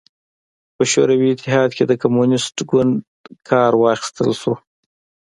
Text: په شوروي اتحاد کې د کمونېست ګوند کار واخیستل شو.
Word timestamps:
په 0.75 0.83
شوروي 0.91 1.29
اتحاد 1.31 1.69
کې 1.77 1.83
د 1.87 1.93
کمونېست 2.01 2.55
ګوند 2.69 2.93
کار 3.49 3.71
واخیستل 3.77 4.29
شو. 4.41 4.53